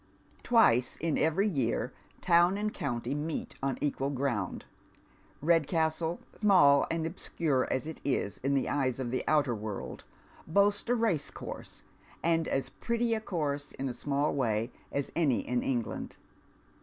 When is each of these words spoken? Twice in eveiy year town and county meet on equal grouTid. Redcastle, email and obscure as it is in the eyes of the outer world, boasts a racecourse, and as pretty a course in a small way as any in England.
Twice 0.41 0.97
in 0.97 1.13
eveiy 1.15 1.55
year 1.55 1.93
town 2.21 2.57
and 2.57 2.73
county 2.73 3.13
meet 3.13 3.53
on 3.61 3.77
equal 3.81 4.09
grouTid. 4.09 4.63
Redcastle, 5.43 6.19
email 6.43 6.87
and 6.89 7.05
obscure 7.05 7.67
as 7.71 7.85
it 7.85 8.01
is 8.03 8.39
in 8.41 8.55
the 8.55 8.67
eyes 8.67 8.97
of 8.97 9.11
the 9.11 9.23
outer 9.27 9.53
world, 9.53 10.03
boasts 10.47 10.89
a 10.89 10.95
racecourse, 10.95 11.83
and 12.23 12.47
as 12.47 12.71
pretty 12.71 13.13
a 13.13 13.21
course 13.21 13.73
in 13.73 13.87
a 13.87 13.93
small 13.93 14.33
way 14.33 14.71
as 14.91 15.11
any 15.15 15.41
in 15.41 15.61
England. 15.61 16.17